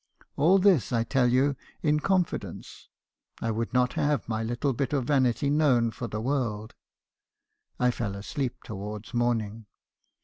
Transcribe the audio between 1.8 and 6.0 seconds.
in confidence. I would not have my little bit of vanity known